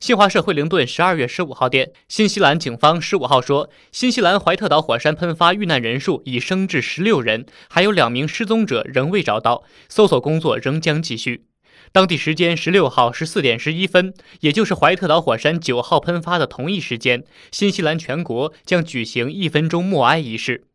[0.00, 11.44] 新华社惠灵顿十二月十五号电新西兰警方十五号说新西兰怀特岛火山喷发遇难人数已升至十六人还有两名失踪者仍未找到搜索工作仍将继续。
[11.92, 17.22] 当地时间十六号十四点十一分也就是怀特岛火山九号喷发的同一时间
[17.52, 20.69] 新西兰全国将举行一分钟默哀仪式。